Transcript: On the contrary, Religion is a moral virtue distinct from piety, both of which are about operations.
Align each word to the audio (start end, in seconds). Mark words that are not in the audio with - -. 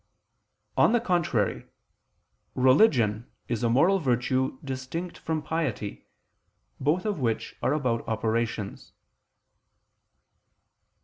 On 0.77 0.93
the 0.93 0.99
contrary, 0.99 1.67
Religion 2.55 3.31
is 3.47 3.61
a 3.61 3.69
moral 3.69 3.99
virtue 3.99 4.57
distinct 4.63 5.15
from 5.19 5.43
piety, 5.43 6.07
both 6.79 7.05
of 7.05 7.19
which 7.19 7.55
are 7.61 7.73
about 7.73 8.07
operations. 8.07 8.93